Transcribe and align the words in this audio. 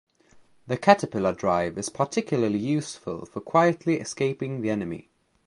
The 0.65 0.77
caterpillar 0.77 1.31
drive 1.31 1.77
is 1.77 1.89
particularly 1.89 2.57
useful 2.57 3.23
for 3.27 3.39
quietly 3.39 3.99
escaping 3.99 4.61
the 4.61 4.71
enemy. 4.71 5.09